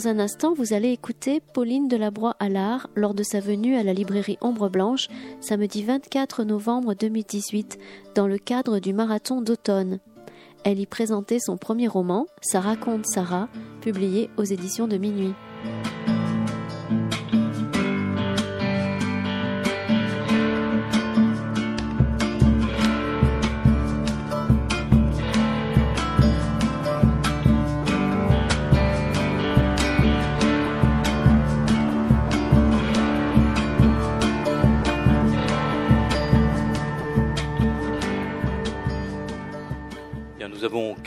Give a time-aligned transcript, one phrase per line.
[0.00, 3.92] Dans un instant, vous allez écouter Pauline Delabroix l'art lors de sa venue à la
[3.92, 5.08] librairie Ombre Blanche,
[5.42, 7.78] samedi 24 novembre 2018,
[8.14, 9.98] dans le cadre du marathon d'automne.
[10.64, 13.50] Elle y présentait son premier roman, Ça raconte Sarah,
[13.82, 15.34] publié aux éditions de Minuit.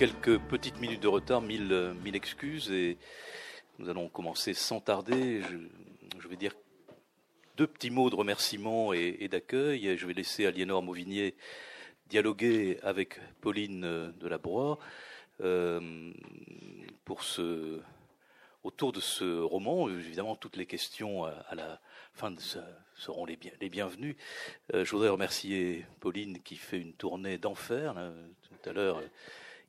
[0.03, 2.97] Quelques petites minutes de retard, mille, mille excuses, et
[3.79, 5.41] nous allons commencer sans tarder.
[6.19, 6.51] Je, vais dire
[7.55, 9.95] deux petits mots de remerciement et, d'accueil.
[9.97, 11.35] Je vais laisser Aliénor Mauvigné
[12.09, 14.77] dialoguer avec Pauline Delabroix
[15.39, 16.11] euh,
[17.05, 17.79] pour ce,
[18.65, 19.87] autour de ce roman.
[19.87, 21.79] Évidemment, toutes les questions à, la
[22.13, 22.35] fin
[22.97, 24.17] seront les, les bienvenues.
[24.73, 27.95] Euh, je voudrais remercier Pauline qui fait une tournée d'enfer.
[28.41, 29.01] Tout à l'heure,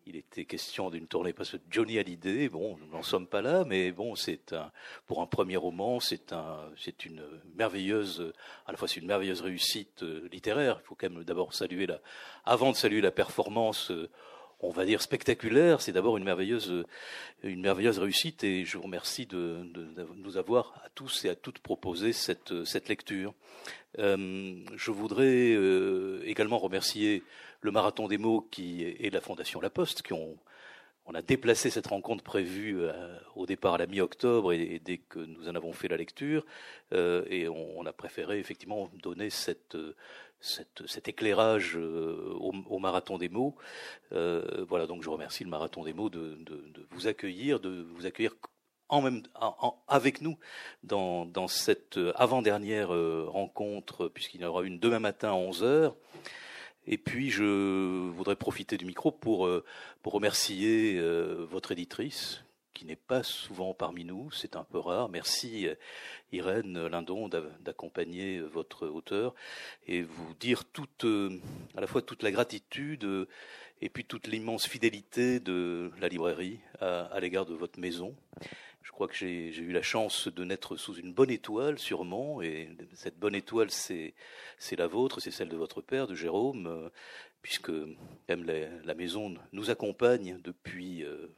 [0.06, 3.64] il était question d'une tournée parce que Johnny Hallyday, bon, nous n'en sommes pas là,
[3.66, 4.70] mais bon, c'est un,
[5.06, 7.22] pour un premier roman, c'est un, c'est une
[7.56, 8.32] merveilleuse,
[8.66, 10.80] à la fois c'est une merveilleuse réussite euh, littéraire.
[10.82, 12.00] Il faut quand même d'abord saluer la,
[12.44, 14.10] avant de saluer la performance, euh,
[14.60, 16.84] on va dire spectaculaire, c'est d'abord une merveilleuse,
[17.42, 19.66] une merveilleuse réussite et je vous remercie de,
[20.16, 23.34] nous avoir à tous et à toutes proposé cette, cette lecture.
[23.98, 25.54] Euh, je voudrais
[26.26, 27.22] également remercier
[27.64, 30.36] le marathon des mots qui et la Fondation La Poste qui ont
[31.06, 32.92] on a déplacé cette rencontre prévue euh,
[33.36, 36.44] au départ à la mi-octobre et, dès que nous en avons fait la lecture
[36.92, 39.76] euh, et on, a préféré effectivement donner cette,
[40.40, 43.56] cet éclairage euh, au, marathon des mots.
[44.10, 46.38] voilà donc je remercie le marathon des mots de,
[46.90, 48.34] vous accueillir, de vous accueillir
[48.90, 49.22] en même,
[49.88, 50.38] avec nous
[50.82, 55.96] dans, dans cette avant-dernière rencontre, puisqu'il y en aura une demain matin à 11 heures.
[56.86, 59.64] Et puis, je voudrais profiter du micro pour, euh,
[60.04, 65.08] remercier euh, votre éditrice, qui n'est pas souvent parmi nous, c'est un peu rare.
[65.08, 65.74] Merci euh,
[66.32, 67.28] Irène Lindon
[67.60, 69.34] d'accompagner votre auteur
[69.86, 70.64] et vous dire
[71.76, 73.28] à la fois toute la gratitude
[73.80, 78.14] et puis toute l'immense fidélité de la librairie à l'égard de votre maison.
[78.84, 82.68] Je crois que j'ai eu la chance de naître sous une bonne étoile, sûrement, et
[82.92, 84.14] cette bonne étoile, c'est
[84.76, 86.90] la vôtre, c'est celle de votre père, de Jérôme, euh,
[87.40, 87.72] puisque
[88.28, 91.34] même la, maison nous accompagne depuis, euh,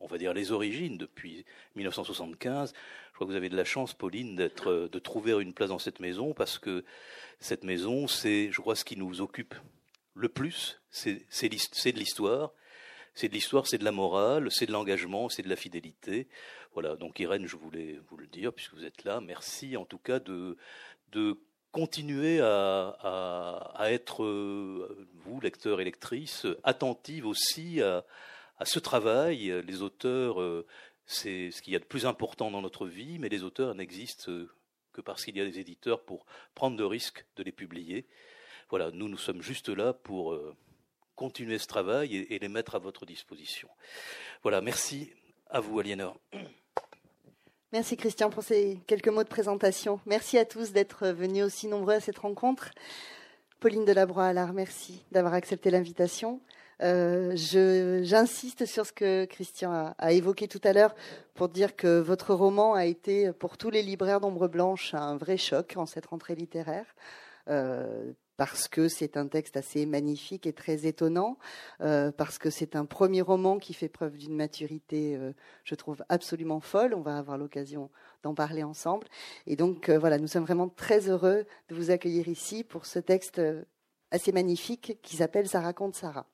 [0.00, 1.44] on va dire, les origines, depuis
[1.76, 2.74] 1975.
[2.74, 5.78] Je crois que vous avez de la chance, Pauline, d'être, de trouver une place dans
[5.78, 6.84] cette maison, parce que
[7.38, 9.54] cette maison, c'est, je crois, ce qui nous occupe
[10.14, 12.52] le plus, c'est de l'histoire,
[13.14, 16.28] c'est de l'histoire, c'est de la morale, c'est de l'engagement, c'est de la fidélité.
[16.74, 19.98] Voilà, donc Irène, je voulais vous le dire, puisque vous êtes là, merci en tout
[19.98, 20.56] cas de,
[21.12, 21.36] de
[21.72, 22.96] continuer à,
[23.74, 28.04] à, être, euh, vous, lecteurs et lectrices, attentive aussi à,
[28.58, 29.62] à, ce travail.
[29.66, 30.66] Les auteurs, euh,
[31.06, 34.32] c'est ce qu'il y a de plus important dans notre vie, mais les auteurs n'existent
[34.92, 38.06] que parce qu'il y a des éditeurs pour prendre le risque de les publier.
[38.70, 40.54] Voilà, nous, nous sommes juste là pour euh,
[41.20, 43.68] continuer ce travail et, les mettre à votre disposition.
[44.42, 45.12] Voilà, merci
[45.50, 46.16] à vous, Aliénor.
[47.72, 50.00] Merci Christian pour ces quelques mots de présentation.
[50.06, 52.70] Merci à tous d'être venus aussi nombreux à cette rencontre.
[53.60, 56.40] Pauline Delabroix l'art, merci d'avoir accepté l'invitation.
[56.82, 60.94] Euh, J'insiste sur ce que Christian a, a évoqué tout à l'heure
[61.34, 65.36] pour dire que votre roman a été pour tous les libraires d'ombre blanche un vrai
[65.36, 66.86] choc en cette rentrée littéraire.
[67.48, 71.36] Euh, parce que c'est un texte assez magnifique et très étonnant,
[71.82, 76.02] euh, parce que c'est un premier roman qui fait preuve d'une maturité, euh, je trouve,
[76.08, 76.94] absolument folle.
[76.94, 77.90] On va avoir l'occasion
[78.22, 79.06] d'en parler ensemble.
[79.46, 82.98] Et donc, euh, voilà, nous sommes vraiment très heureux de vous accueillir ici pour ce
[82.98, 83.42] texte
[84.10, 86.26] assez magnifique qui s'appelle Ça raconte Sarah.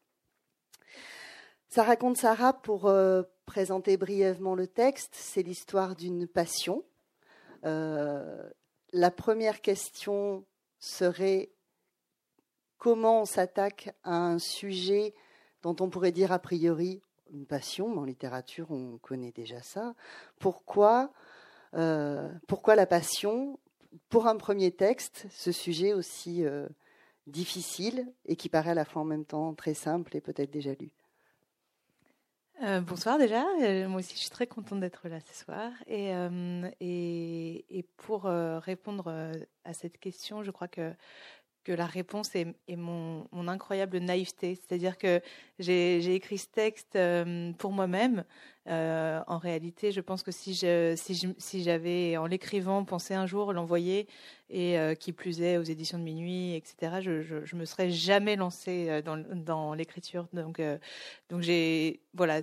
[1.68, 2.88] Ça raconte Sarah, pour
[3.46, 6.84] présenter brièvement le texte, c'est l'histoire d'une passion.
[7.64, 10.44] la première question
[10.78, 11.50] serait
[12.78, 15.14] comment on s'attaque à un sujet
[15.62, 17.00] dont on pourrait dire a priori
[17.32, 19.94] une passion, mais en littérature on connaît déjà ça.
[20.38, 21.10] Pourquoi,
[21.74, 23.58] euh, pourquoi la passion?
[24.10, 26.68] Pour un premier texte, ce sujet aussi euh,
[27.26, 30.72] difficile et qui paraît à la fois en même temps très simple et peut-être déjà
[30.74, 30.90] lu.
[32.62, 33.44] Euh, bonsoir déjà,
[33.86, 35.72] moi aussi je suis très contente d'être là ce soir.
[35.88, 36.12] Et,
[37.96, 39.32] pour répondre
[39.64, 40.92] à cette question, je crois que
[41.66, 44.54] que la réponse est, mon, incroyable naïveté.
[44.54, 45.20] C'est-à-dire que
[45.58, 46.96] j'ai écrit ce texte
[47.58, 48.22] pour moi-même.
[48.68, 54.06] En réalité, je pense que si j'avais, en l'écrivant, pensé un jour l'envoyer,
[54.48, 57.00] et euh, qui plus est aux éditions de minuit, etc.
[57.00, 60.78] Je, je, me serais jamais lancée euh, dans, l'écriture, donc euh,
[61.40, 62.40] j'ai voilà,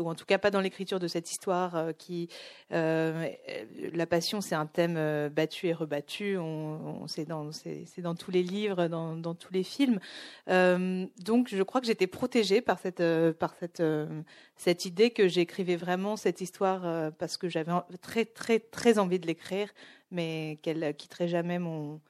[0.00, 2.28] ou en tout cas pas dans l'écriture de cette histoire qui
[2.70, 8.88] la passion c'est un thème battu et rebattu, on, on c'est dans tous les livres,
[8.88, 10.00] dans, dans tous les films,
[10.48, 13.02] donc je crois que j'étais protégée par cette
[13.38, 13.82] par cette
[14.56, 17.72] cette idée que j'écrivais vraiment cette histoire parce que j'avais
[18.02, 19.72] très très très envie de l'écrire
[20.10, 22.00] mais qu'elle quitterait jamais mon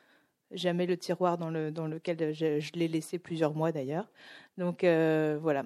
[0.54, 4.10] jamais le tiroir dans, le, dans lequel je, l'ai laissé plusieurs mois d'ailleurs.
[4.56, 5.64] Donc euh, voilà,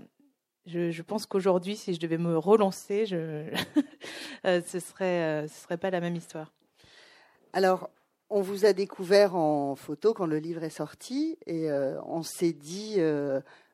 [0.67, 3.51] je, pense qu'aujourd'hui, si je devais me relancer, euh,
[4.43, 6.53] ce serait euh, ce serait pas la même histoire.
[7.53, 7.91] Alors,
[8.31, 11.71] on vous a découvert en photo quand le livre est sorti et
[12.05, 12.97] on s'est dit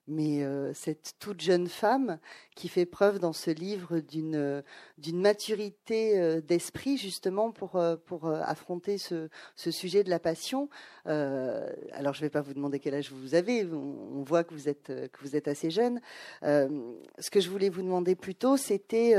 [0.06, 2.19] mais euh, cette toute jeune femme
[2.55, 4.62] qui fait preuve dans ce livre d'une euh,
[4.99, 10.69] d'une maturité euh, d'esprit justement pour pour affronter ce, ce sujet de la passion.
[11.05, 14.69] alors je ne vais pas vous demander quel âge vous avez, on, voit que vous
[14.69, 16.01] êtes que vous êtes assez jeune.
[16.43, 19.15] ce que je voulais vous demander plutôt, c'était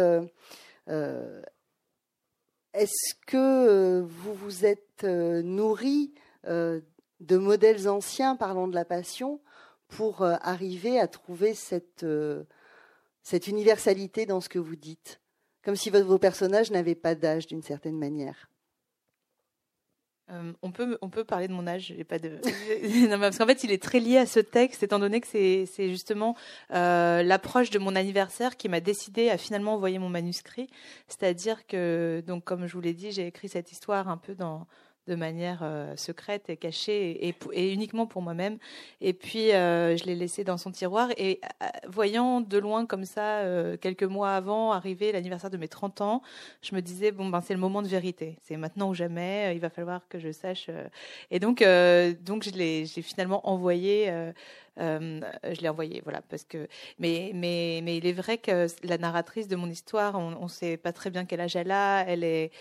[2.74, 6.14] est-ce que vous vous êtes nourri
[6.46, 9.40] de modèles anciens parlant de la passion
[9.88, 12.44] pour euh, arriver à trouver cette, euh,
[13.24, 15.22] cette universalité dans ce que vous dites
[15.64, 18.50] Comme si vos personnages n'avaient pas d'âge d'une certaine manière.
[20.32, 22.40] Euh, on, peut, on peut parler de mon âge, pas de...
[23.08, 25.90] non, parce qu'en fait, il est très lié à ce texte, étant donné que c'est
[25.90, 26.36] justement
[26.72, 30.68] l'approche de mon anniversaire qui m'a décidé à finalement envoyer mon manuscrit.
[31.08, 34.66] C'est-à-dire que, donc, comme je vous l'ai dit, j'ai écrit cette histoire un peu dans,
[35.08, 38.58] de manière euh, secrète et cachée et, uniquement pour moi-même.
[39.02, 43.06] Et puis euh, je l'ai laissé dans son tiroir et euh, voyant de loin comme
[43.06, 43.44] ça,
[43.82, 46.22] quelques mois avant arriver l'anniversaire de mes 30 ans,
[46.62, 49.60] je me disais bon ben c'est le moment de vérité, c'est maintenant ou jamais, il
[49.60, 50.70] va falloir que je sache.
[51.32, 51.64] Et donc
[52.22, 54.12] donc je l'ai finalement envoyé.
[54.78, 56.68] je l'ai envoyé, voilà, parce que.
[57.00, 60.78] Mais, mais, mais il est vrai que la narratrice de mon histoire, on ne sait
[60.78, 62.04] pas très bien quel âge elle a.
[62.08, 62.52] Elle est,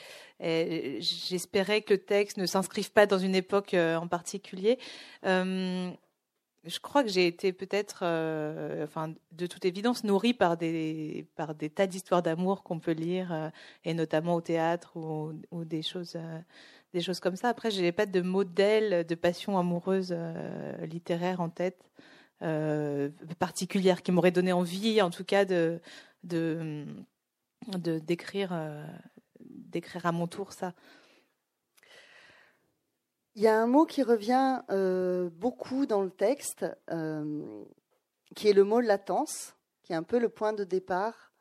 [0.45, 4.79] J'espérais que le texte ne s'inscrive pas dans une époque euh, en particulier.
[5.25, 5.91] Euh,
[6.65, 11.27] je crois que j'ai été peut-être, euh, enfin, de toute évidence, nourrie par des,
[11.75, 13.51] tas d'histoires d'amour qu'on peut lire,
[13.85, 16.17] et notamment au théâtre ou, des choses,
[17.21, 17.49] comme ça.
[17.49, 20.17] Après, je n'ai pas de modèle de passion amoureuse
[20.83, 21.91] littéraire en tête
[23.39, 25.81] particulière qui m'aurait donné envie, en tout cas, de
[27.77, 28.53] d'écrire
[29.75, 30.73] d'écrire à mon tour ça.
[33.35, 37.65] Il y a un mot qui revient euh, beaucoup dans le texte, euh,
[38.37, 41.33] qui est le mot latence, qui est un peu le point de départ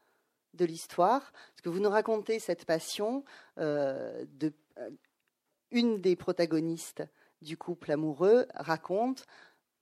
[0.55, 3.23] de l'histoire, parce que vous nous racontez cette passion
[3.59, 4.51] euh, de
[5.69, 7.03] une des protagonistes
[7.41, 9.25] du couple amoureux raconte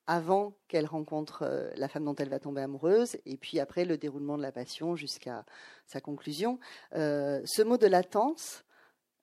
[0.07, 3.97] avant qu'elle rencontre euh, la femme dont elle va tomber amoureuse, et puis après le
[3.97, 5.45] déroulement de la passion jusqu'à
[5.85, 6.59] sa conclusion.
[6.95, 8.65] Euh, ce mot de latence,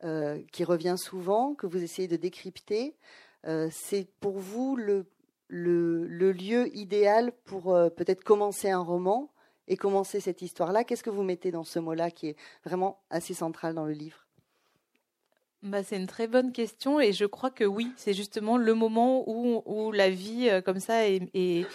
[0.05, 2.97] euh, qui revient souvent, que vous essayez de décrypter,
[3.71, 5.07] c'est pour vous le,
[5.49, 9.33] le, lieu idéal pour peut-être commencer un roman
[9.69, 10.85] et commencer cette histoire-là.
[10.85, 14.28] Qu'est-ce que vous mettez dans ce mot-là qui est vraiment assez central dans le livre?
[15.63, 19.25] Bah, c'est une très bonne question et je crois que oui, c'est justement le moment
[19.29, 21.67] où, où la vie euh, comme ça est,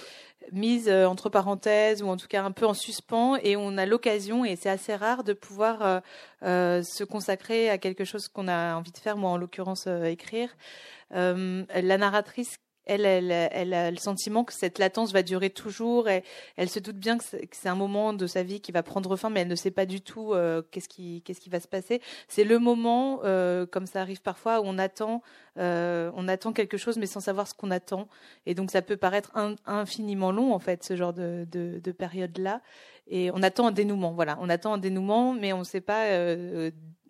[0.51, 3.85] mise euh, entre parenthèses ou en tout cas un peu en suspens et on a
[3.85, 6.01] l'occasion et c'est assez rare de pouvoir
[6.43, 10.49] euh, se consacrer à quelque chose qu'on a envie de faire, moi en l'occurrence écrire.
[11.11, 16.09] La narratrice elle, elle, elle, a le sentiment que cette latence va durer toujours.
[16.09, 16.23] Et
[16.57, 19.29] elle se doute bien que c'est un moment de sa vie qui va prendre fin,
[19.29, 22.01] mais elle ne sait pas du tout euh, qu'est-ce qui, qu'est-ce qui va se passer.
[22.27, 25.21] C'est le moment, euh, comme ça arrive parfois, où on attend,
[25.57, 28.07] euh, on attend quelque chose, mais sans savoir ce qu'on attend.
[28.45, 29.31] Et donc ça peut paraître
[29.65, 32.61] infiniment long, en fait, ce genre de, de, de période-là.
[33.07, 34.13] Et on attend un dénouement.
[34.13, 36.05] Voilà, on attend un dénouement, mais on ne sait pas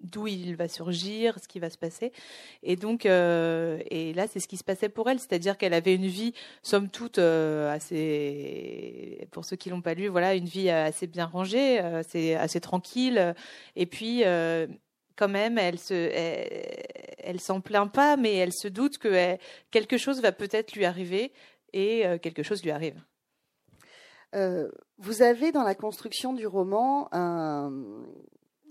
[0.03, 2.12] d'où il va surgir, ce qui va se passer.
[2.62, 5.95] Et donc, euh, et là, c'est ce qui se passait pour elle, c'est-à-dire qu'elle avait
[5.95, 7.77] une vie, somme toute, euh,
[9.31, 13.33] pour ceux qui l'ont pas lu, voilà, une vie assez bien rangée, assez, assez tranquille.
[13.75, 14.67] Et puis, euh,
[15.15, 19.38] quand même, elle se, elle, s'en plaint pas, mais elle se doute que
[19.72, 21.31] quelque chose va peut-être lui arriver,
[21.72, 23.01] et quelque chose lui arrive.
[24.98, 27.72] vous avez dans la construction du roman un,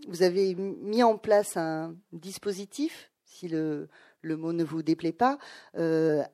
[0.09, 3.89] vous avez mis en place un dispositif, si le,
[4.21, 5.39] le mot ne vous déplaît pas,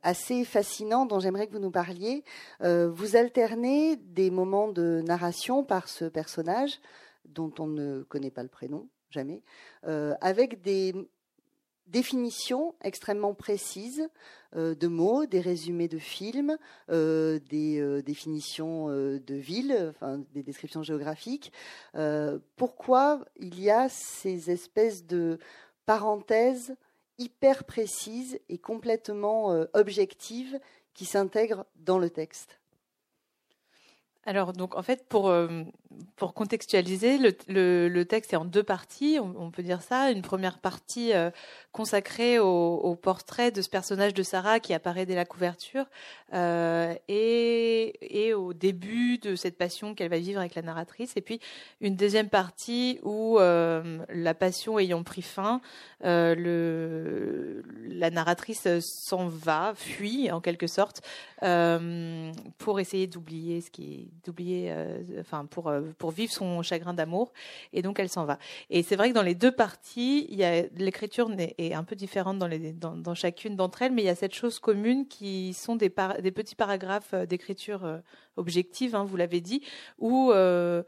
[0.03, 2.25] assez fascinant dont j'aimerais que vous nous parliez.
[2.61, 6.81] vous alternez des moments de narration par ce personnage
[7.25, 9.43] dont on ne connaît pas le prénom, jamais,
[9.83, 10.95] avec des
[11.89, 14.09] définitions extrêmement précises
[14.57, 16.57] euh, de mots, des résumés de films,
[16.91, 19.93] euh, des euh, définitions de villes,
[20.33, 21.53] des descriptions géographiques.
[22.57, 25.39] pourquoi il y a ces espèces de
[25.87, 26.77] parenthèses
[27.19, 30.59] hyper précises et complètement objectives
[30.95, 32.58] qui s'intègrent dans le texte?
[34.29, 35.33] Alors, donc, en fait, pour,
[36.17, 40.11] pour contextualiser, le, le, texte est en deux parties, on, peut dire ça.
[40.11, 41.13] Une première partie
[41.79, 45.85] consacré au, portrait de ce personnage de Sarah qui apparaît dès la couverture
[46.35, 51.17] euh, et, et, au début de cette passion qu'elle va vivre avec la narratrice.
[51.17, 51.39] Et puis
[51.81, 55.61] une deuxième partie où euh, la passion ayant pris fin,
[56.05, 61.03] euh, le, la narratrice s'en va, fuit en quelque sorte,
[62.59, 64.75] pour essayer d'oublier ce qui, d'oublier,
[65.19, 67.33] enfin pour pour vivre son chagrin d'amour.
[67.73, 68.39] Et donc elle s'en va.
[68.71, 71.97] Et c'est vrai que dans les deux parties, il y a l'écriture est un peu
[71.97, 75.55] différente dans, les, dans, chacune d'entre elles, mais il y a cette chose commune qui
[75.55, 77.99] sont des, des petits paragraphes euh, d'écriture euh,
[78.37, 79.63] objective, hein, vous l'avez dit,
[79.99, 80.83] où, euh,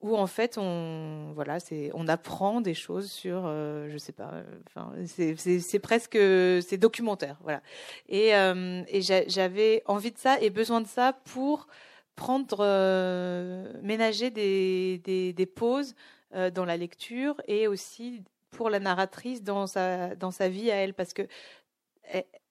[0.00, 4.92] où en fait on, voilà, c'est, on apprend des choses sur, je sais pas, enfin,
[5.04, 7.60] c'est, presque, c'est documentaire, voilà.
[8.08, 11.66] Et, et j'avais envie de ça et besoin de ça pour
[12.20, 12.62] prendre,
[13.82, 14.98] ménager des,
[15.34, 15.94] des, pauses
[16.34, 20.92] dans la lecture et aussi pour la narratrice dans sa, dans sa vie à elle,
[20.92, 21.22] parce que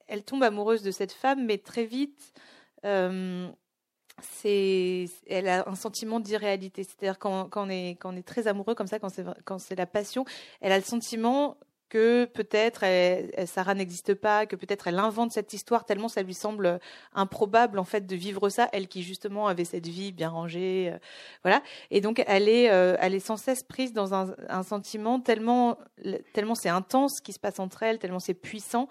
[0.07, 2.33] elle, tombe amoureuse de cette femme, mais très vite,
[2.83, 3.47] euh,
[4.23, 6.83] c'est, elle a un sentiment d'irréalité.
[6.83, 9.59] C'est-à-dire quand, quand, on est, quand on est très amoureux comme ça, quand c'est, quand
[9.59, 10.25] c'est la passion,
[10.61, 11.57] elle a le sentiment
[11.89, 12.85] que peut-être
[13.45, 16.79] Sarah n'existe pas, que peut-être elle invente cette histoire tellement ça lui semble
[17.13, 20.97] improbable en fait de vivre ça, elle qui justement avait cette vie bien rangée, euh,
[21.43, 21.61] voilà.
[21.91, 25.77] Et donc elle est, euh, elle est sans cesse prise dans un, un sentiment tellement,
[26.33, 28.87] tellement c'est intense qui se passe entre elles, tellement c'est puissant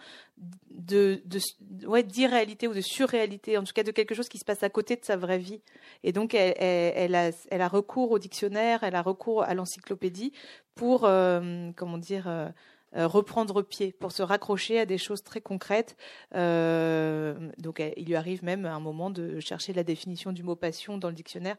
[0.71, 4.45] de, de ouais, d'irréalité ou de surréalité, en tout cas de quelque chose qui se
[4.45, 5.61] passe à côté de sa vraie vie.
[6.05, 10.33] Et donc elle, elle, a, elle a recours au dictionnaire, elle a recours à l'encyclopédie
[10.79, 15.97] pour, euh, comment dire euh, reprendre pied, pour se raccrocher à des choses très concrètes.
[16.35, 20.97] Euh, donc il lui arrive même un moment de chercher la définition du mot passion
[20.97, 21.57] dans le dictionnaire,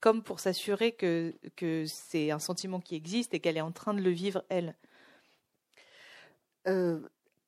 [0.00, 3.92] comme pour s'assurer que, que c'est un sentiment qui existe et qu'elle est en train
[3.92, 4.74] de le vivre, elle.
[6.66, 6.98] Euh,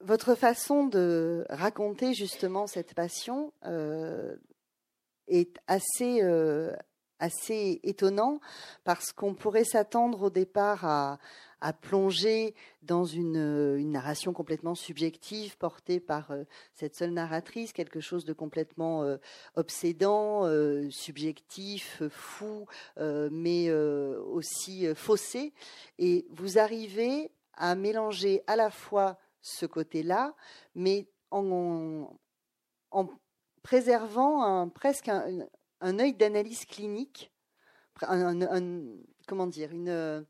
[0.01, 3.53] votre façon de raconter justement cette passion
[5.27, 6.23] est assez,
[7.19, 8.41] assez étonnant
[8.85, 11.19] parce qu'on pourrait s'attendre au départ à,
[11.81, 18.25] plonger dans une, euh, narration complètement subjective portée par euh, cette seule narratrice, quelque chose
[18.25, 19.17] de complètement euh,
[19.57, 20.45] obsédant,
[20.91, 25.53] subjectif, fou, mais aussi faussé.
[25.99, 30.35] Et vous arrivez à mélanger à la fois ce côté-là,
[30.75, 32.09] mais en,
[32.91, 33.07] en,
[33.63, 35.47] préservant un, presque un,
[35.81, 37.33] un œil d'analyse clinique,
[38.01, 40.27] comment dire, une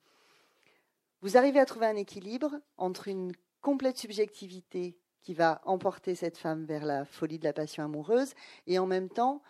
[1.20, 6.64] vous arrivez à trouver un équilibre entre une complète subjectivité qui va emporter cette femme
[6.64, 8.34] vers la folie de la passion amoureuse
[8.66, 9.42] et en même temps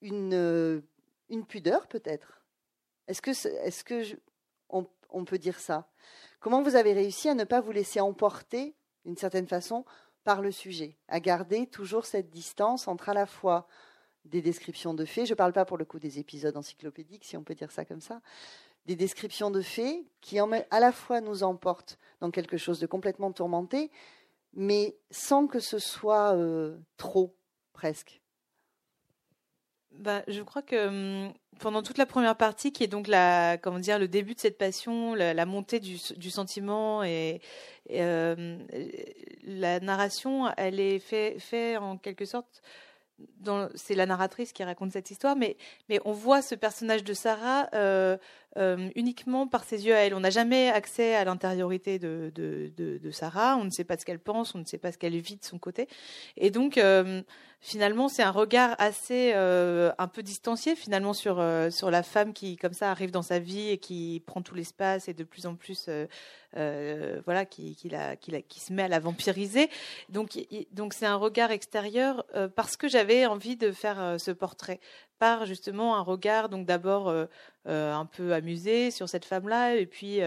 [0.00, 0.80] une, euh,
[1.48, 2.42] pudeur peut-être.
[3.08, 4.02] Est-ce que, est-ce que
[4.70, 5.90] on, peut dire ça?
[6.40, 9.84] Comment vous avez réussi à ne pas vous laisser emporter d'une certaine façon
[10.24, 13.66] par le sujet, à garder toujours cette distance entre à la fois
[14.24, 17.36] des descriptions de faits, je ne parle pas pour le coup des épisodes encyclopédiques, si
[17.36, 18.20] on peut dire ça comme ça,
[18.86, 23.32] des descriptions de faits qui à la fois nous emportent dans quelque chose de complètement
[23.32, 23.90] tourmenté,
[24.54, 27.34] mais sans que ce soit euh, trop,
[27.72, 28.20] presque.
[29.92, 33.78] Bah, je crois que hum, pendant toute la première partie, qui est donc la, comment
[33.78, 37.40] dire, le début de cette passion, la, montée du, sentiment et,
[37.90, 38.58] euh,
[39.44, 42.62] la narration, elle est faite fait en quelque sorte
[43.74, 45.56] c'est la narratrice qui raconte cette histoire, mais,
[46.04, 48.16] on voit ce personnage de Sarah euh,
[48.56, 50.14] euh, uniquement par ses yeux à elle.
[50.14, 54.54] On n'a jamais accès à l'intériorité de, Sarah, on ne sait pas ce qu'elle pense,
[54.54, 55.88] on ne sait pas ce qu'elle vit de son côté.
[56.36, 57.22] Et donc, euh,
[57.60, 62.72] finalement, c'est un regard assez un peu distancié finalement sur, sur la femme qui, comme
[62.72, 65.88] ça, arrive dans sa vie et qui prend tout l'espace et de plus en plus
[66.58, 69.70] euh, voilà, qui, qui, la, qui, se met à la vampiriser.
[70.10, 70.38] Donc,
[70.72, 74.78] donc c'est un regard extérieur euh, parce que j'avais envie de faire euh, ce portrait,
[75.22, 77.08] par justement un regard, donc d'abord
[77.66, 80.18] un peu amusé sur cette femme-là, et puis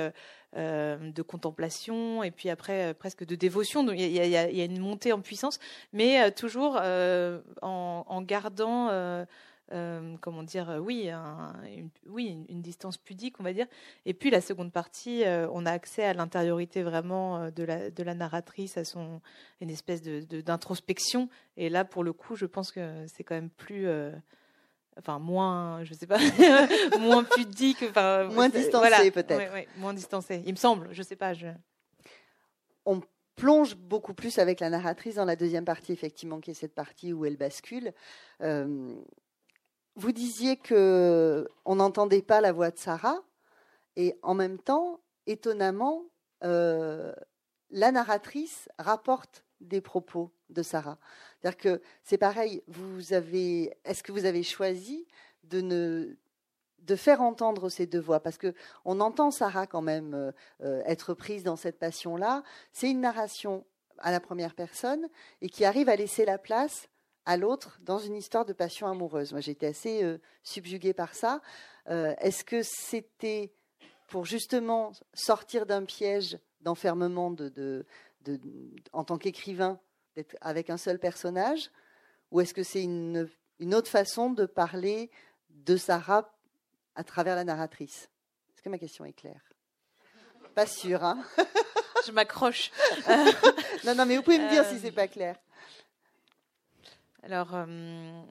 [0.53, 3.83] de contemplation, et puis après presque de dévotion.
[3.83, 5.59] Donc il y, a, une montée en puissance,
[5.91, 6.79] mais toujours
[7.61, 8.89] en, gardant
[9.71, 13.65] euh, comment dire, euh, oui, une, oui, une, distance pudique, on va dire.
[14.05, 18.03] Et puis la seconde partie, euh, on a accès à l'intériorité vraiment de la, de
[18.03, 19.21] la narratrice, à son
[19.61, 21.29] une espèce de d'introspection.
[21.57, 23.87] Et là, pour le coup, je pense que c'est quand même plus
[24.97, 26.19] enfin moins, je sais pas,
[26.99, 29.53] moins pudique, enfin moins distancé peut-être.
[29.53, 30.43] Oui, moins distancé.
[30.45, 31.33] Il me semble, je sais pas.
[31.33, 31.47] Je...
[32.85, 33.01] On
[33.35, 37.13] plonge beaucoup plus avec la narratrice dans la deuxième partie, effectivement, qui est cette partie
[37.13, 37.93] où elle bascule.
[39.97, 43.21] Vous disiez que on n'entendait pas la voix de Sarah,
[43.95, 46.03] et en même temps, étonnamment,
[46.43, 47.13] euh,
[47.69, 50.97] la narratrice rapporte des propos de Sarah.
[51.39, 52.63] C'est-à-dire que c'est pareil.
[52.67, 55.05] Vous avez, est-ce que vous avez choisi
[55.43, 56.17] de ne
[56.79, 58.19] de faire entendre ces deux voix?
[58.19, 62.43] Parce que on entend Sarah quand même euh, être prise dans cette passion-là.
[62.73, 63.65] C'est une narration
[63.99, 65.07] à la première personne
[65.41, 66.89] et qui arrive à laisser la place
[67.25, 69.31] à l'autre dans une histoire de passion amoureuse.
[69.31, 71.41] Moi, j'étais assez euh, subjuguée par ça.
[71.89, 73.51] Euh, est-ce que c'était
[74.07, 77.85] pour justement sortir d'un piège d'enfermement de,
[78.93, 79.79] en tant qu'écrivain,
[80.15, 81.69] d'être avec un seul personnage
[82.31, 83.27] Ou est-ce que c'est une,
[83.73, 85.09] autre façon de parler
[85.49, 86.33] de Sarah
[86.95, 88.09] à travers la narratrice?
[88.53, 89.41] Est-ce que ma question est claire?
[90.53, 91.23] Pas sûre, hein
[92.05, 92.71] Je m'accroche.
[93.85, 95.35] non, non, mais vous pouvez me dire si euh, c'est pas clair.
[97.23, 98.21] Alors, euh,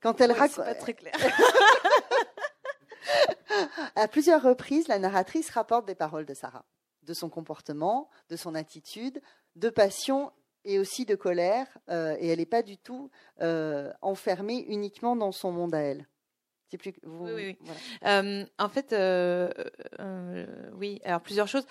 [0.00, 1.14] quand elle raconte, pas très clair.
[3.96, 6.64] à plusieurs reprises, la narratrice rapporte des paroles de Sarah,
[7.02, 9.20] de son comportement, de son attitude,
[9.56, 10.32] de passion
[10.64, 15.32] et aussi de colère, euh, et elle n'est pas du tout euh, enfermée uniquement dans
[15.32, 16.06] son monde à elle.
[16.78, 18.94] Plus, oui, oui, en fait,
[20.74, 21.02] oui.
[21.04, 21.66] Alors plusieurs choses.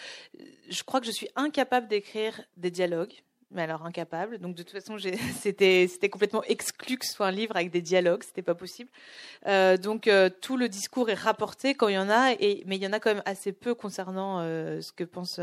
[0.69, 3.15] Je crois que je suis incapable d'écrire des dialogues
[3.51, 4.39] mais alors incapable.
[4.39, 4.97] Donc de toute façon,
[5.39, 8.89] c'était c'était complètement exclu que ce soit un livre avec des dialogues, c'était pas possible.
[9.47, 12.77] Euh, donc euh, tout le discours est rapporté quand il y en a, et mais
[12.77, 15.39] il y en a quand même assez peu concernant euh, ce que pense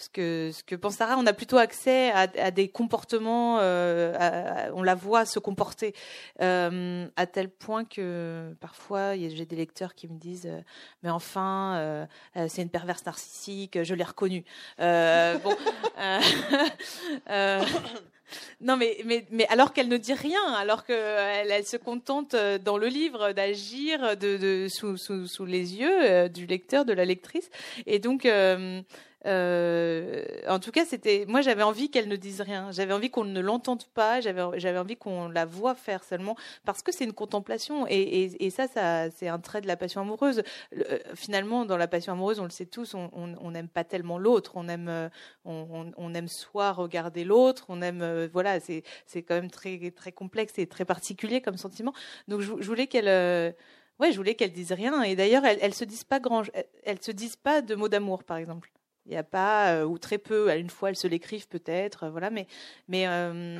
[0.00, 1.16] ce que ce que pense Sarah.
[1.18, 5.94] On a plutôt accès à, des comportements, on la voit se comporter
[6.38, 10.50] à tel point que parfois j'ai des lecteurs qui me disent
[11.02, 12.06] mais enfin
[12.48, 14.44] c'est une perverse narcissique, je l'ai reconnue.
[17.30, 17.60] Euh,
[18.60, 22.58] non, mais, mais, mais alors qu'elle ne dit rien, alors qu'elle elle se contente euh,
[22.58, 24.00] dans le livre d'agir
[24.68, 27.50] sous, les yeux euh, du lecteur, de la lectrice.
[27.86, 28.82] Et donc, euh,
[29.26, 32.70] en tout cas, c'était moi j'avais envie qu'elle ne dise rien.
[32.72, 34.20] J'avais envie qu'on ne l'entende pas.
[34.20, 38.66] J'avais envie qu'on la voit faire seulement parce que c'est une contemplation et, ça,
[39.10, 40.42] c'est un trait de la passion amoureuse.
[40.76, 44.52] Euh, finalement, dans la passion amoureuse, on le sait tous, on n'aime pas tellement l'autre.
[44.54, 45.08] On aime euh,
[45.44, 47.66] on, aime soit regarder l'autre.
[47.68, 48.82] On aime voilà, c'est
[49.22, 51.92] quand même très très complexe et très particulier comme sentiment.
[52.28, 53.54] Donc je, voulais qu'elle
[53.98, 55.02] Ouais, je voulais qu'elle dise rien.
[55.02, 56.42] Et d'ailleurs, elles, elles se disent pas grand,
[56.84, 58.70] elles se disent pas de mots d'amour, par exemple.
[59.10, 62.04] Il n'y a pas, euh, ou très peu, à une fois elles se l'écrivent peut-être,
[62.04, 62.46] euh, voilà, mais,
[62.86, 63.58] mais euh,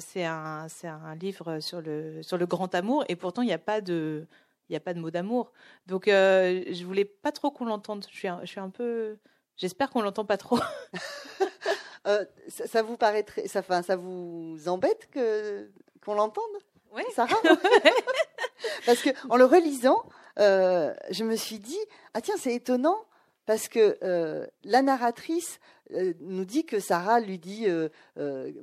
[0.00, 3.58] c'est un, un livre sur le, sur le grand amour, et pourtant il n'y a
[3.58, 4.26] pas de,
[4.68, 5.52] il a pas de mot d'amour.
[5.86, 8.04] Donc je voulais pas trop qu'on l'entende.
[8.10, 9.18] Je suis, un, je suis un peu,
[9.56, 10.58] j'espère qu'on l'entend pas trop.
[12.48, 15.70] ça, vous paraît très, ça, ça vous embête que
[16.04, 16.56] qu'on l'entende?
[16.92, 17.04] Oui.
[17.14, 17.36] Sarah?
[18.86, 20.02] Parce que en le relisant,
[20.38, 21.78] je me suis dit
[22.14, 22.98] ah tiens c'est étonnant
[23.46, 25.58] parce que euh, la narratrice
[25.92, 27.88] euh, nous dit que Sarah lui dit euh,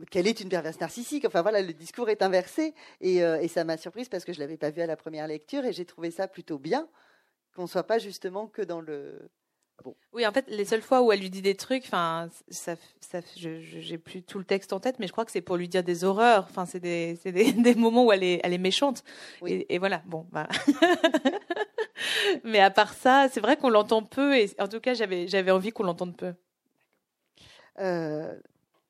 [0.10, 1.26] qu'elle est une perverse narcissique.
[1.26, 4.70] Enfin voilà, le discours est inversé et, ça m'a surprise parce que je l'avais pas
[4.70, 6.88] vu à la première lecture et j'ai trouvé ça plutôt bien
[7.56, 9.30] qu'on soit pas justement que dans le.
[10.14, 13.20] Oui, en fait, les seules fois où elle lui dit des trucs, enfin, ça, ça,
[13.36, 15.84] j'ai plus tout le texte en tête, mais je crois que c'est pour lui dire
[15.84, 16.46] des horreurs.
[16.50, 19.04] Enfin, c'est des, des, des, moments où elle est, elle est méchante.
[19.46, 20.02] Et, et, voilà.
[20.06, 20.50] Bon, voilà.
[22.44, 25.52] Mais à part ça, c'est vrai qu'on l'entend peu et en tout cas, j'avais, j'avais
[25.52, 26.34] envie qu'on l'entende peu.
[27.80, 28.36] Euh,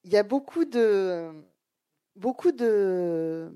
[0.04, 1.32] il y a beaucoup de,
[2.16, 3.52] beaucoup de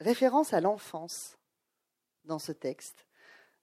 [0.00, 1.38] références à l'enfance
[2.24, 3.06] dans ce texte.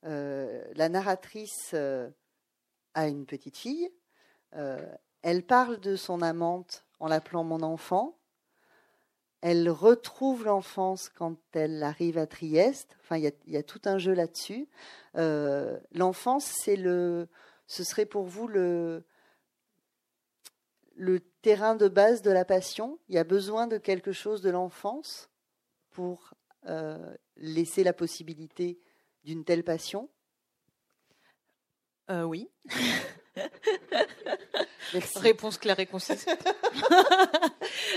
[0.06, 2.10] Euh, la narratrice euh,
[2.94, 3.90] a une petite fille.
[5.22, 8.18] elle parle de son amante en l'appelant mon enfant
[9.44, 12.96] elle retrouve l'enfance quand elle arrive à Trieste.
[13.02, 14.70] Enfin, il y, a, tout un jeu là-dessus.
[15.18, 17.28] Euh, l'enfance, c'est le,
[17.68, 19.04] ce serait pour vous le,
[20.96, 23.00] le terrain de base de la passion?
[23.10, 25.30] Il y a besoin de quelque chose de l'enfance
[25.92, 26.34] pour
[27.36, 28.80] laisser la possibilité
[29.26, 30.08] d'une telle passion?
[32.10, 32.50] Oui.
[35.16, 36.26] Réponse claire et concise.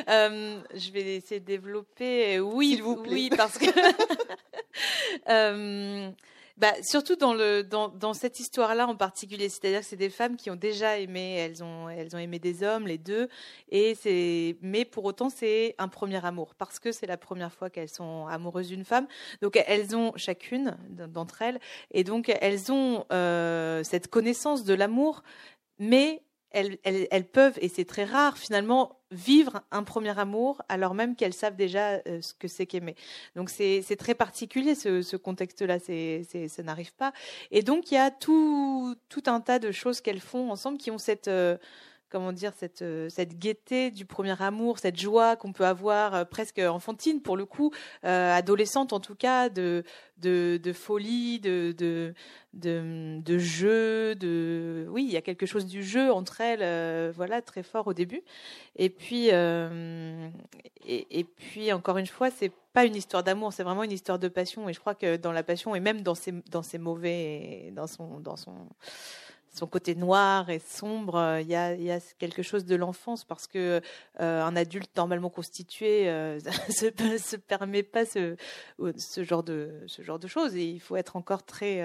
[0.09, 2.38] Euh, je vais essayer de développer.
[2.38, 3.66] Oui, vous oui, parce que
[5.29, 6.11] euh,
[6.57, 10.37] bah, surtout dans, le, dans, dans cette histoire-là en particulier, c'est-à-dire que c'est des femmes
[10.37, 13.29] qui ont déjà aimé, elles ont, elles ont aimé des hommes, les deux,
[13.69, 16.55] et c'est, mais pour autant c'est un premier amour.
[16.55, 19.07] Parce que c'est la première fois qu'elles sont amoureuses d'une femme.
[19.42, 25.23] Donc elles ont chacune d'entre elles, et donc elles ont euh, cette connaissance de l'amour,
[25.79, 31.35] mais elles, peuvent, et c'est très rare finalement, vivre un premier amour alors même qu'elles
[31.35, 32.97] savent déjà euh, ce que c'est qu'aimer.
[33.35, 37.13] Donc c'est très particulier ce, contexte-là, ça n'arrive pas.
[37.51, 40.99] Et donc il y a tout, un tas de choses qu'elles font ensemble qui ont
[40.99, 41.29] cette...
[41.29, 41.57] Euh,
[42.16, 46.24] comment dire cette euh, cette gaieté du premier amour, cette joie qu'on peut avoir euh,
[46.24, 47.72] presque enfantine pour le coup,
[48.07, 49.85] euh, adolescente en tout cas, de
[50.16, 52.14] de, folie, de, de
[52.55, 57.62] de jeu, de oui, il y a quelque chose du jeu entre elles, voilà, très
[57.62, 58.22] fort au début.
[58.76, 63.92] Et puis et, puis encore une fois, c'est pas une histoire d'amour, c'est vraiment une
[63.92, 64.70] histoire de passion.
[64.70, 67.87] Et je crois que dans la passion et même dans ses dans ses mauvais, dans
[67.87, 68.55] son dans son
[69.57, 73.81] son côté noir et sombre, euh, il y a, quelque chose de l'enfance parce que
[74.21, 76.38] euh, un adulte normalement constitué euh,
[76.69, 78.37] se, permet pas ce,
[79.19, 79.87] genre de
[80.27, 80.55] choses.
[80.57, 81.83] Et il faut être encore très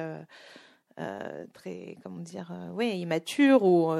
[1.53, 3.91] très comment dire oui immature ou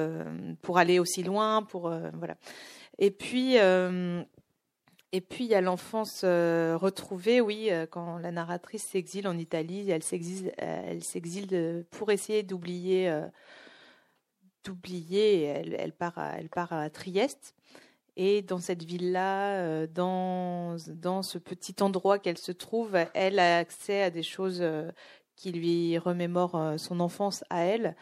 [0.62, 2.36] pour aller aussi loin pour voilà.
[3.00, 3.58] Et puis
[5.12, 10.04] et puis il y a l'enfance retrouvée, oui, quand la narratrice s'exile en Italie, elle
[10.04, 13.12] s'exile, elle s'exile pour essayer d'oublier
[14.64, 15.44] d'oublier.
[15.44, 17.56] Elle, part à, elle part à Trieste.
[18.18, 23.58] Et dans cette ville-là, euh, dans, dans ce petit endroit qu'elle se trouve, elle a
[23.58, 24.92] accès à des choses euh,
[25.36, 27.96] qui lui remémorent euh, son enfance à elle.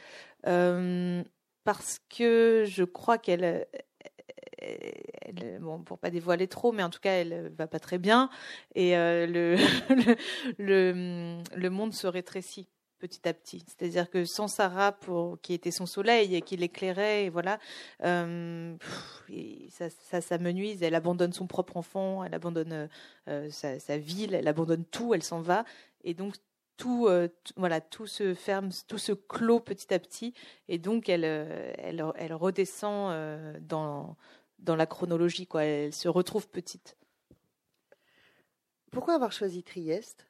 [1.63, 3.67] parce que je crois qu'elle,
[5.60, 8.29] bon, pour pas dévoiler trop, mais en tout cas, elle va pas très bien
[8.75, 9.55] et le,
[10.58, 12.67] le, le, monde se rétrécit
[12.99, 13.63] petit à petit.
[13.65, 17.58] C'est-à-dire que sans Sarah, pour, qui était son soleil et qui l'éclairait, voilà,
[18.03, 18.75] euh,
[19.69, 20.36] ça, ça, ça.
[20.36, 22.89] Elle abandonne son propre enfant, elle abandonne
[23.27, 25.63] euh, sa, ville, elle abandonne tout, elle s'en va.
[26.03, 26.36] Et donc,
[26.77, 27.27] tout, euh,
[27.58, 30.34] voilà, tout se ferme, tout se clôt petit à petit.
[30.67, 33.13] Et donc, elle, elle, elle redescend
[33.62, 34.15] dans,
[34.60, 35.63] dans la chronologie, quoi.
[35.63, 36.95] Elle se retrouve petite.
[38.91, 40.26] Pourquoi avoir choisi Trieste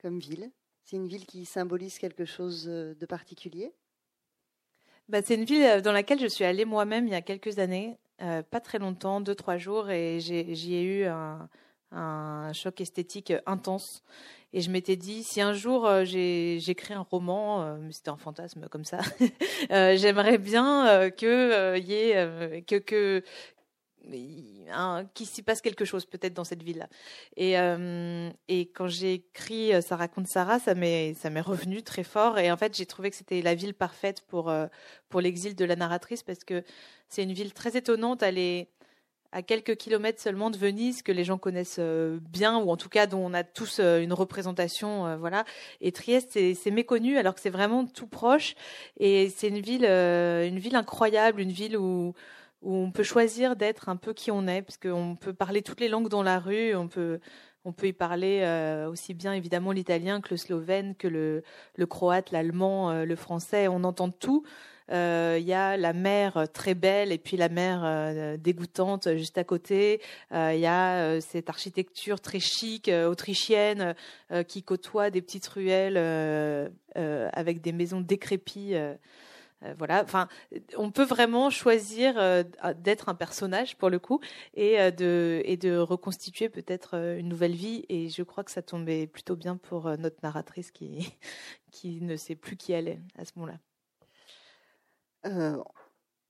[0.00, 0.50] comme ville?
[0.84, 3.72] C'est une ville qui symbolise quelque chose euh, de particulier?
[5.08, 7.58] Bah, C'est une ville euh, dans laquelle je suis allée moi-même il y a quelques
[7.58, 11.48] années, euh, pas très longtemps, deux, trois jours, et j'y ai, eu un,
[12.52, 14.02] choc esthétique intense.
[14.52, 18.84] Et je m'étais dit, si un jour j'écris un roman, mais c'était un fantasme comme
[18.84, 18.98] ça,
[19.70, 23.22] j'aimerais bien que, y ait, que, que,
[25.14, 26.88] qu'il s'y passe quelque chose peut-être dans cette ville-là.
[27.36, 28.30] Et, euh,
[28.74, 32.38] quand j'ai écrit euh, Ça raconte Sarah, ça m'est revenu très fort.
[32.38, 34.66] Et en fait, j'ai trouvé que c'était la ville parfaite pour euh,
[35.08, 36.62] pour l'exil de la narratrice parce que
[37.08, 38.22] c'est une ville très étonnante.
[38.22, 38.68] Elle est
[39.32, 43.08] à quelques kilomètres seulement de Venise que les gens connaissent bien ou en tout cas
[43.08, 45.44] dont on a tous une représentation voilà
[45.80, 48.54] et Trieste c'est méconnu alors que c'est vraiment tout proche
[48.96, 52.14] et c'est une ville une ville incroyable une ville où
[52.64, 55.80] où on peut choisir d'être un peu qui on est, parce qu'on peut parler toutes
[55.80, 57.20] les langues dans la rue, on peut,
[57.66, 61.42] on peut y parler euh, aussi bien évidemment l'italien que le slovène, que le,
[61.86, 64.44] croate, l'allemand, euh, le français, on entend tout.
[64.90, 69.44] Euh, il y a la mer très belle et puis la mer dégoûtante juste à
[69.44, 70.02] côté.
[70.30, 73.94] Il y a cette architecture très chic autrichienne
[74.46, 75.96] qui côtoie des petites ruelles
[76.94, 78.74] avec des maisons décrépies
[79.78, 80.28] voilà, enfin,
[80.76, 82.42] on peut vraiment choisir euh,
[82.76, 84.20] d'être un personnage pour le coup
[84.54, 87.84] et euh, de et de reconstituer peut-être une nouvelle vie.
[87.88, 91.14] Et je crois que ça tombait plutôt bien pour notre narratrice qui
[91.70, 93.58] qui ne sait plus qui elle est à ce moment-là.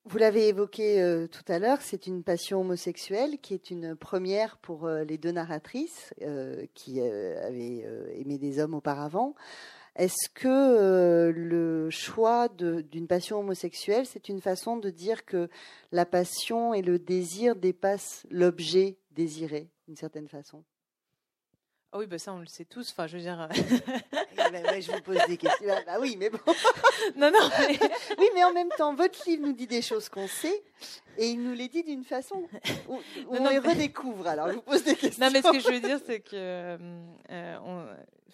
[0.05, 4.88] vous l'avez évoqué tout à l'heure, c'est une passion homosexuelle qui est une première pour
[4.88, 6.14] les deux narratrices
[6.75, 9.35] qui avaient aimé des hommes auparavant.
[9.96, 15.48] Est-ce que euh, le choix d'une passion homosexuelle, c'est une façon de dire que
[15.92, 20.64] la passion et le désir dépassent l'objet désiré, d'une certaine façon?
[21.92, 22.90] Ah oui, bah ça, on le sait tous.
[22.90, 23.48] Enfin, je veux dire.
[24.46, 25.68] Eh ben, je vous pose des questions.
[25.70, 26.40] Ah, bah oui, mais bon.
[27.16, 27.48] non, non.
[28.18, 30.64] oui, mais en même temps, votre livre nous dit des choses qu'on sait
[31.18, 32.48] et il nous les dit d'une façon
[32.88, 34.26] où, on les redécouvre.
[34.26, 35.24] Alors, je vous pose des questions.
[35.24, 36.35] Non, mais ce que je veux dire, c'est que.
[36.35, 37.87] Euh, on...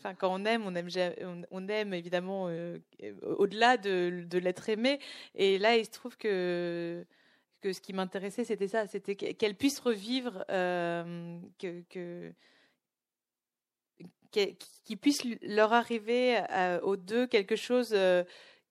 [0.03, 2.79] Quand on aime, on aime, évidemment euh,
[3.23, 4.99] au-delà de, l'être aimé.
[5.35, 7.05] Et là, il se trouve que
[7.63, 12.33] ce qui m'intéressait, c'était ça, c'était qu'elle puisse revivre, euh, que, que
[14.31, 16.41] qu'il puisse leur arriver
[16.83, 18.23] aux deux quelque chose euh,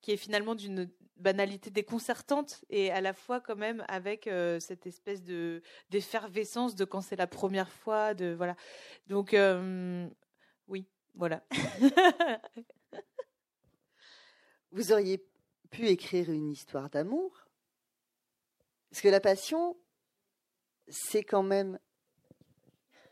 [0.01, 4.87] qui est finalement d'une banalité déconcertante et à la fois quand même avec euh, cette
[4.87, 8.13] espèce de d'effervescence de quand c'est la première fois
[9.07, 9.35] donc
[11.15, 11.43] voilà
[14.71, 15.25] vous auriez
[15.69, 17.47] pu écrire une histoire d'amour
[18.89, 19.77] parce que la passion
[20.87, 21.79] c'est quand même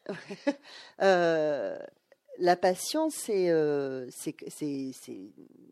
[2.40, 4.92] la passion, c'est, euh, c'est, c'est,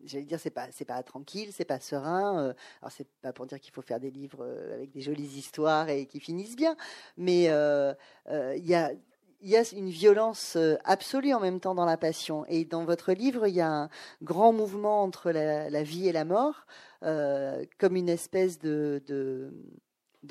[0.03, 2.39] j'allais dire, c'est pas, c'est pas tranquille, c'est pas serein.
[2.39, 5.37] Euh, alors c'est pas pour dire qu'il faut faire des livres euh, avec des jolies
[5.37, 6.75] histoires et qui finissent bien,
[7.17, 8.91] mais il y a
[9.41, 12.45] il y a une violence absolue en même temps dans la passion.
[12.47, 13.89] Et dans votre livre, il y a un
[14.21, 16.65] grand mouvement entre la, vie et la mort,
[17.01, 19.51] comme une espèce de,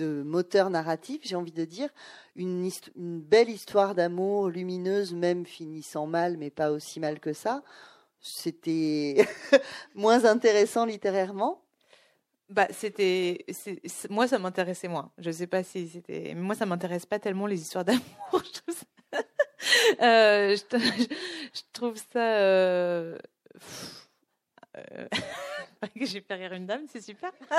[0.00, 1.88] moteur narratif, j'ai envie de dire,
[2.36, 7.62] une, belle histoire d'amour lumineuse, même finissant mal, mais pas aussi mal que ça.
[8.20, 9.26] C'était
[9.94, 11.60] moins intéressant littérairement.
[12.50, 13.44] Bah, c'était,
[14.10, 15.10] moi, ça m'intéressait moins.
[15.18, 18.02] Je sais pas si c'était, moi, ça m'intéresse pas tellement les histoires d'amour.
[20.00, 22.20] Euh, je, trouve ça.
[22.20, 23.18] Euh...
[24.76, 25.08] Euh...
[25.96, 27.32] J'ai fait rire une dame, c'est super.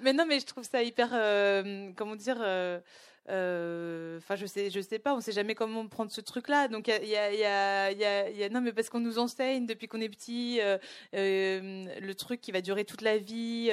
[0.00, 2.80] mais non, mais je trouve ça hyper, euh, comment dire, euh, euh,
[3.30, 6.68] enfin, je sais, je sais pas, on sait jamais comment prendre ce truc-là.
[6.68, 10.78] Donc, il y a, non, mais parce qu'on nous enseigne depuis qu'on est petit euh,
[11.14, 13.70] euh, le truc qui va durer toute la vie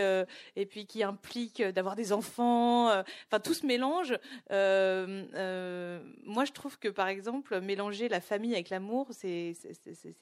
[0.55, 2.87] et puis qui implique d'avoir des enfants.
[2.89, 4.17] Enfin, tout se mélange.
[4.49, 9.53] moi, je trouve que, par exemple, mélanger la famille avec l'amour, c'est,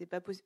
[0.10, 0.46] pas possible.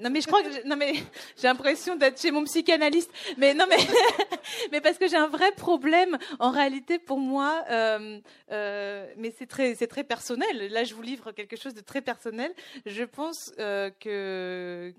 [0.00, 0.92] Non, mais je crois que, non, mais
[1.36, 3.10] j'ai l'impression d'être chez mon psychanalyste.
[3.36, 3.78] Mais non, mais,
[4.72, 7.64] mais parce que j'ai un vrai problème en réalité pour moi.
[7.70, 10.72] Euh, euh, euh, mais c'est très, personnel.
[10.72, 12.52] Là, je vous livre quelque chose de très personnel.
[12.86, 14.92] Je pense euh, que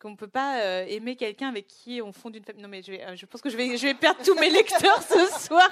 [0.00, 2.62] qu'on ne peut pas euh, aimer quelqu'un avec qui on fonde une famille.
[2.62, 4.50] Non, mais je, vais, euh, je pense que je vais, je vais perdre tous mes
[4.58, 5.68] lecteurs ce soir.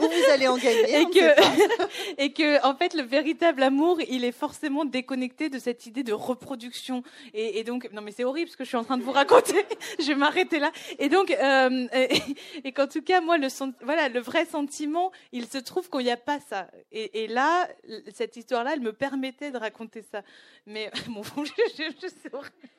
[0.00, 1.00] Ou vous allez en gagner.
[1.00, 5.86] Et que, et que, en fait, le véritable amour, il est forcément déconnecté de cette
[5.86, 7.02] idée de reproduction.
[7.32, 9.12] Et, et donc, non, mais c'est horrible ce que je suis en train de vous
[9.12, 9.64] raconter.
[9.98, 10.70] je vais m'arrêter là.
[10.98, 12.22] Et donc, euh, et,
[12.64, 13.48] et qu'en tout cas, moi, le,
[13.82, 16.68] voilà, le vrai sentiment, il se trouve qu'il n'y a pas ça.
[16.92, 17.66] Et, et là,
[18.14, 20.22] cette histoire-là, elle me permettait de raconter ça.
[20.66, 22.77] Mais, bon, je, je, je horrible.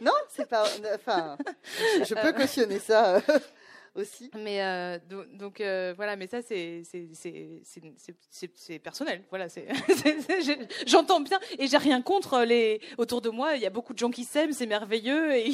[0.00, 0.64] Non, c'est pas.
[0.94, 1.36] Enfin,
[2.04, 3.16] je peux cautionner ça.
[3.16, 3.20] Euh,
[3.94, 4.30] aussi.
[4.34, 4.98] Mais euh,
[5.34, 9.22] donc, euh, voilà, mais ça c'est c'est personnel.
[9.30, 9.68] Voilà, c'est
[10.86, 13.56] j'entends bien et j'ai rien contre les autour de moi.
[13.56, 15.52] Il y a beaucoup de gens qui s'aiment, c'est merveilleux et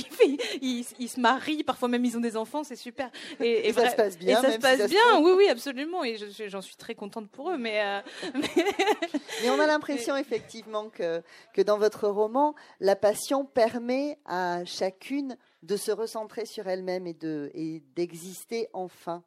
[0.62, 3.10] ils, ils, se marient, parfois même ils ont des enfants, c'est super.
[3.40, 4.40] Et, ça se passe bien.
[4.40, 6.04] Et ça se passe bien, oui, oui, absolument.
[6.04, 7.58] Et j'en suis très contente pour eux.
[7.58, 8.00] Mais euh,
[8.34, 9.17] mais...
[9.58, 15.76] on a l'impression effectivement que que dans votre roman, la passion permet à chacune de
[15.76, 19.24] se recentrer sur elle-même et de et d'exister enfin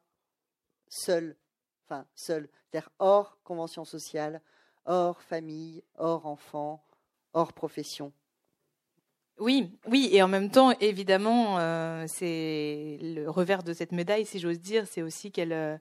[0.88, 1.36] seule,
[1.86, 4.40] enfin seule, c'est-à-dire hors convention sociale,
[4.86, 6.84] hors famille, hors enfant,
[7.32, 8.12] hors profession.
[9.38, 14.38] Oui, oui, et en même temps, évidemment, euh, c'est le revers de cette médaille, si
[14.38, 15.76] j'ose dire, c'est aussi qu'elle euh,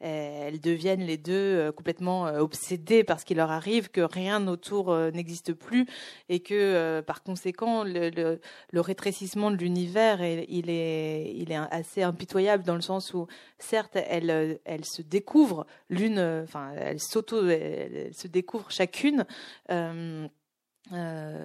[0.00, 4.46] elles deviennent les deux euh, complètement euh, obsédées par ce qui leur arrive, que rien
[4.46, 5.86] autour euh, n'existe plus
[6.28, 12.64] et que par conséquent le, le, rétrécissement de l'univers il est il est assez impitoyable
[12.64, 13.26] dans le sens où
[13.58, 19.26] certes elles elles se découvrent l'une enfin elles s'auto se découvrent chacune
[19.70, 20.28] euh,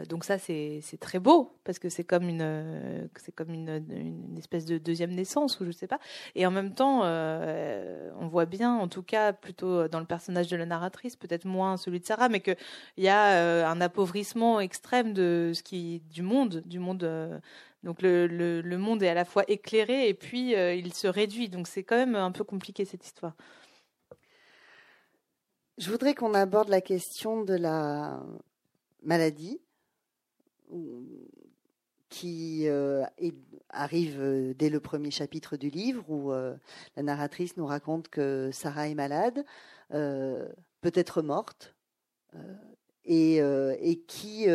[0.07, 4.65] donc ça c'est très beau parce que c'est comme une c'est comme une, une, espèce
[4.65, 5.99] de deuxième naissance ou je sais pas.
[6.35, 10.47] Et en même temps euh, on voit bien en tout cas plutôt dans le personnage
[10.47, 12.55] de la narratrice peut-être moins celui de Sarah mais que
[12.97, 17.39] il y a euh, un appauvrissement extrême de ce qui du monde du monde euh,
[17.83, 21.07] donc le, le, le, monde est à la fois éclairé et puis euh, il se
[21.07, 21.49] réduit.
[21.49, 23.33] Donc c'est quand même un peu compliqué cette histoire.
[25.77, 28.23] Je voudrais qu'on aborde la question de la
[29.03, 29.61] maladie
[32.13, 33.03] qui euh,
[33.69, 36.55] arrive euh, dès le premier chapitre du livre où euh,
[36.95, 39.43] la narratrice nous raconte que Sarah est malade.
[39.89, 41.75] peut-être morte,
[43.05, 44.47] et, qui,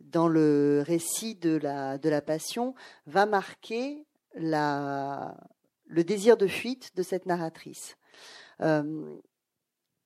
[0.00, 2.74] dans le récit de la, Passion,
[3.06, 5.34] va marquer le
[6.04, 7.96] désir de fuite de cette narratrice.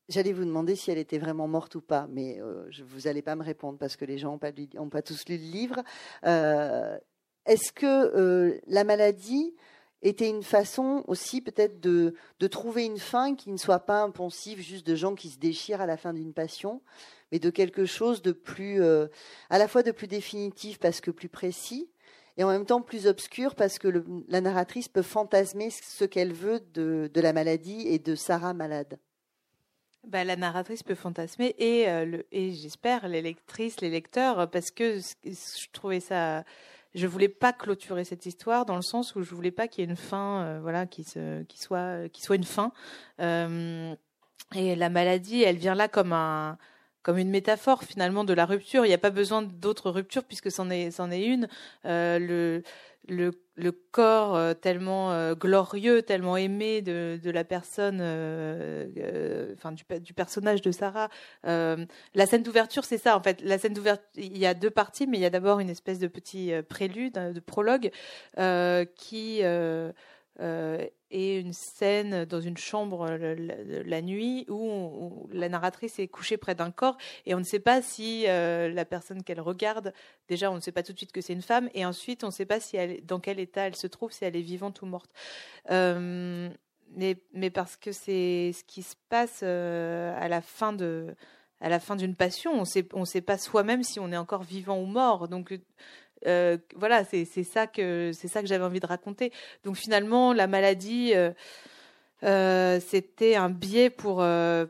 [0.08, 3.34] J'allais vous demander si elle était vraiment morte ou pas, mais euh, vous n'allez pas
[3.34, 4.38] me répondre parce que les gens
[4.74, 5.82] n'ont pas, tous lu le livre.
[6.24, 6.96] Euh,
[7.44, 9.54] est-ce que euh, la maladie
[10.02, 12.14] était une façon aussi peut-être de,
[12.48, 15.86] trouver une fin qui ne soit pas impulsive, juste de gens qui se déchirent à
[15.86, 16.82] la fin d'une passion,
[17.32, 21.28] mais de quelque chose de plus, à la fois de plus définitif parce que plus
[21.28, 21.90] précis,
[22.36, 26.60] et en même temps plus obscur parce que la narratrice peut fantasmer ce qu'elle veut
[26.74, 28.98] de, de la maladie et de Sarah malade?
[30.06, 35.66] Bah, la narratrice peut fantasmer et, euh, j'espère les lectrices, les lecteurs, parce que je
[35.72, 36.44] trouvais ça.
[36.94, 39.86] Je voulais pas clôturer cette histoire dans le sens où je voulais pas qu'il y
[39.86, 42.72] ait une fin, euh, voilà, qui soit une fin.
[43.20, 43.94] Euh,
[44.54, 46.56] et la maladie, elle vient là comme un
[47.06, 48.84] comme une métaphore finalement de la rupture.
[48.84, 51.46] Il n'y a pas besoin d'autres ruptures puisque c'en est, une.
[51.84, 52.62] le,
[53.06, 60.62] le, corps euh, tellement euh, glorieux, tellement aimé de, la personne, euh, du, du, personnage
[60.62, 61.08] de Sarah.
[61.44, 63.40] la scène d'ouverture, c'est ça en fait.
[63.40, 66.00] La scène d'ouverture, il y a deux parties, mais il y a d'abord une espèce
[66.00, 67.92] de petit prélude, de prologue,
[68.96, 69.42] qui
[70.40, 76.54] euh, et une scène dans une chambre la, nuit où, la narratrice est couchée près
[76.54, 79.92] d'un corps et on ne sait pas si euh, la personne qu'elle regarde,
[80.28, 82.28] déjà on ne sait pas tout de suite que c'est une femme et ensuite on
[82.28, 84.82] ne sait pas si elle, dans quel état elle se trouve, si elle est vivante
[84.82, 85.10] ou morte.
[85.70, 86.50] Euh,
[86.94, 91.14] mais, mais, parce que c'est ce qui se passe à la fin de
[91.60, 94.42] à la fin d'une passion, on sait, on sait pas soi-même si on est encore
[94.42, 95.28] vivant ou mort.
[95.28, 95.58] Donc
[96.26, 99.32] euh, voilà, c'est ça que c'est ça que j'avais envie de raconter.
[99.64, 101.30] Donc finalement, la maladie, euh,
[102.22, 104.24] euh, c'était un biais pour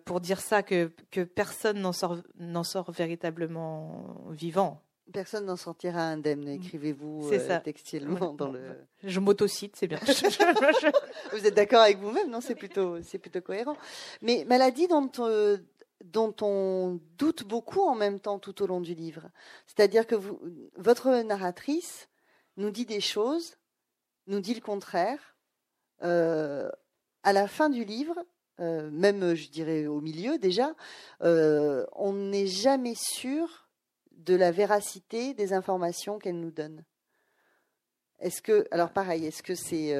[0.04, 4.82] pour dire ça que que personne n'en sort n'en sort véritablement vivant.
[5.12, 7.30] Personne n'en sortira indemne, écrivez-vous
[7.62, 8.60] textilement dans le.
[9.04, 10.00] Je m'autocite, c'est bien.
[11.32, 12.40] vous êtes d'accord avec vous-même, non?
[12.40, 13.76] C'est plutôt, c'est plutôt cohérent.
[14.20, 15.08] Mais maladie dont
[16.04, 19.30] dont on doute beaucoup en même temps tout au long du livre.
[19.66, 20.16] C'est-à-dire que
[20.76, 22.08] votre narratrice
[22.56, 23.56] nous dit des choses,
[24.26, 25.36] nous dit le contraire.
[26.02, 26.70] Euh,
[27.22, 28.16] à la fin du livre,
[28.60, 30.74] euh, même je dirais au milieu déjà,
[31.22, 33.68] euh, on n'est jamais sûr
[34.12, 36.84] de la véracité des informations qu'elle nous donne.
[38.18, 39.94] Est-ce que, alors pareil, est-ce que c'est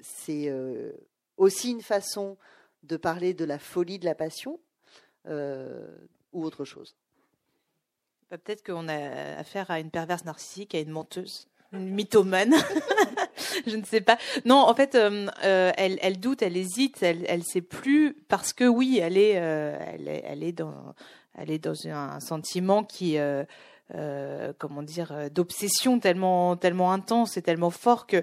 [0.00, 0.52] c'est
[1.36, 2.36] aussi une façon
[2.82, 4.58] de parler de la folie de la passion
[5.28, 5.86] euh,
[6.32, 6.96] ou autre chose
[8.30, 12.54] bah, Peut-être qu'on a affaire à une perverse narcissique, à une menteuse, une mythomane.
[13.66, 14.18] je ne sais pas.
[14.44, 18.64] Non, en fait, euh, euh, elle, doute, elle hésite, elle ne sait plus parce que
[18.64, 20.94] oui, elle est, dans,
[21.86, 23.18] un sentiment qui
[24.58, 28.22] comment dire d'obsession tellement tellement intense et tellement fort que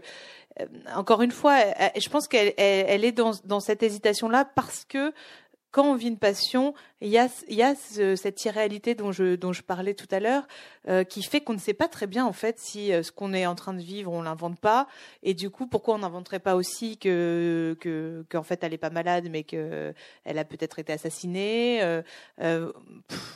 [0.96, 1.58] encore une fois,
[1.98, 5.14] je pense qu'elle elle, est dans, cette hésitation-là parce que
[5.76, 7.28] quand on vit une passion, il y a,
[7.76, 10.48] cette irréalité dont je, parlais tout à l'heure,
[10.88, 13.34] euh, qui fait qu'on ne sait pas très bien en fait si euh, ce qu'on
[13.34, 14.88] est en train de vivre, on l'invente pas,
[15.22, 18.90] et du coup, pourquoi on n'inventerait pas aussi que, que, qu'en fait, elle est pas
[18.90, 21.84] malade, mais que elle a peut-être été assassinée.
[21.84, 22.02] Euh,
[22.40, 22.72] euh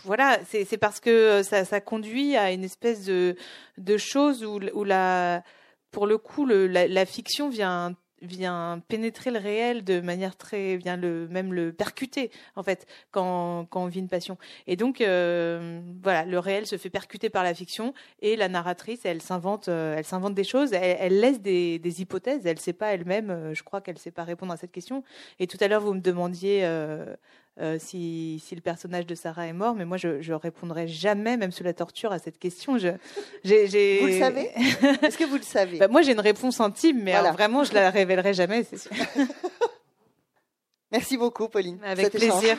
[0.05, 3.35] voilà, c'est, parce que ça, conduit à une espèce de,
[3.77, 5.43] de chose où la
[5.91, 7.95] pour le coup, la, fiction vient
[8.87, 13.99] pénétrer le réel de manière très vient même le percuter en fait quand on vit
[13.99, 14.37] une passion.
[14.67, 19.05] Et donc euh, voilà le réel se fait percuter par la fiction et la narratrice
[19.05, 20.73] elle s'invente euh, des choses.
[20.73, 22.45] Elle, laisse des, hypothèses.
[22.45, 25.03] Elle sait pas elle-même euh, je crois qu'elle sait pas répondre à cette question.
[25.39, 26.67] Et tout à l'heure vous me demandiez
[27.79, 31.51] si, si, le personnage de Sarah est mort, mais moi je, ne répondrai jamais, même
[31.51, 32.77] sous la torture, à cette question.
[32.77, 34.51] Je, Vous le savez
[35.01, 37.89] Est-ce que vous le savez bah, Moi j'ai une réponse intime, mais vraiment je la
[37.89, 38.91] révélerai jamais, c'est sûr.
[40.91, 41.79] Merci beaucoup, Pauline.
[41.83, 42.57] Avec plaisir.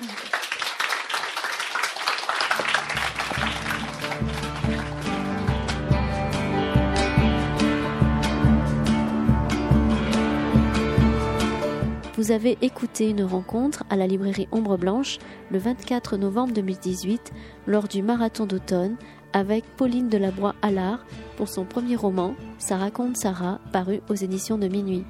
[12.30, 15.18] Vous avez écouté une rencontre à la librairie Ombre Blanche
[15.50, 17.32] le 24 novembre 2018
[17.66, 18.94] lors du marathon d'automne
[19.32, 21.04] avec Pauline Delabroix Allard
[21.36, 25.04] pour son premier roman Ça raconte Sarah paru aux éditions de minuit.